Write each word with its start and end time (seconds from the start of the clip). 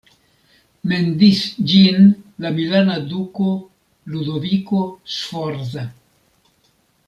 Mendis 0.93 1.41
ĝin 1.71 2.07
la 2.45 2.51
milana 2.57 2.97
duko 3.13 3.53
Ludoviko 4.15 4.81
Sforza. 5.19 5.89